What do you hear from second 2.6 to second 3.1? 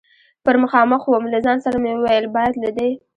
له دې.